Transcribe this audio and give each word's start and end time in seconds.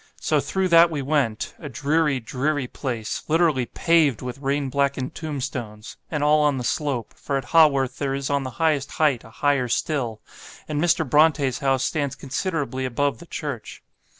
So 0.19 0.39
through 0.39 0.69
that 0.69 0.89
we 0.89 1.03
went, 1.03 1.53
a 1.59 1.69
dreary, 1.69 2.19
dreary 2.19 2.65
place, 2.65 3.21
literally 3.27 3.67
PAVED 3.67 4.23
with 4.23 4.39
rain 4.39 4.67
blackened 4.69 5.13
tombstones, 5.13 5.95
and 6.09 6.23
all 6.23 6.39
on 6.39 6.57
the 6.57 6.63
slope, 6.63 7.13
for 7.15 7.37
at 7.37 7.45
Haworth 7.45 7.99
there 7.99 8.15
is 8.15 8.27
on 8.27 8.41
the 8.41 8.49
highest 8.57 8.93
height 8.93 9.23
a 9.23 9.29
higher 9.29 9.67
still, 9.67 10.19
and 10.67 10.81
Mr. 10.81 11.07
Brontë's 11.07 11.59
house 11.59 11.83
stands 11.83 12.15
considerably 12.15 12.83
above 12.83 13.19
the 13.19 13.27
church. 13.27 13.83